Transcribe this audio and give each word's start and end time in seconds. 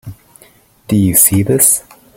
Do 0.87 0.95
you 0.95 1.13
see 1.13 1.43
this? 1.43 1.83